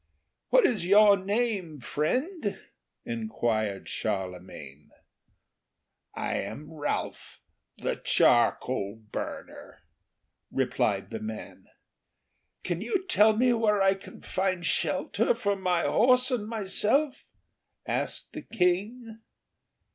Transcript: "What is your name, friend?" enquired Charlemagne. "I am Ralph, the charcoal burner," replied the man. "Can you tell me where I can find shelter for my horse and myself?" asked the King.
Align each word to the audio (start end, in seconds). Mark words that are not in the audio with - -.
"What 0.49 0.65
is 0.65 0.83
your 0.83 1.15
name, 1.15 1.79
friend?" 1.79 2.59
enquired 3.05 3.87
Charlemagne. 3.87 4.89
"I 6.15 6.37
am 6.37 6.73
Ralph, 6.73 7.39
the 7.77 7.97
charcoal 7.97 8.95
burner," 8.95 9.83
replied 10.51 11.11
the 11.11 11.19
man. 11.19 11.67
"Can 12.63 12.81
you 12.81 13.05
tell 13.05 13.37
me 13.37 13.53
where 13.53 13.79
I 13.83 13.93
can 13.93 14.23
find 14.23 14.65
shelter 14.65 15.35
for 15.35 15.55
my 15.55 15.83
horse 15.83 16.31
and 16.31 16.47
myself?" 16.47 17.23
asked 17.85 18.33
the 18.33 18.41
King. 18.41 19.19